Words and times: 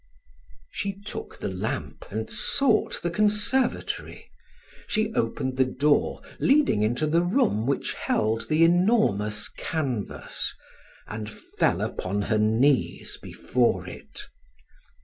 She 0.71 0.99
took 0.99 1.37
the 1.37 1.47
lamp 1.47 2.05
and 2.09 2.27
sought 2.27 3.03
the 3.03 3.11
conservatory; 3.11 4.31
she 4.87 5.13
opened 5.13 5.57
the 5.57 5.65
door 5.65 6.23
leading 6.39 6.81
into 6.81 7.05
the 7.05 7.21
room 7.21 7.67
which 7.67 7.93
held 7.93 8.49
the 8.49 8.63
enormous 8.63 9.47
canvas, 9.47 10.55
and 11.05 11.29
fell 11.29 11.81
upon 11.81 12.23
her 12.23 12.39
knees 12.39 13.19
before 13.21 13.85
it. 13.87 14.23